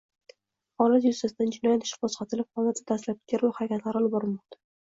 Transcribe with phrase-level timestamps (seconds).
[0.85, 4.63] Holat yuzasidan jinoyat ishi qo‘zg‘atilib, hozirda dastlabki tergov harakatlari olib borilmoqda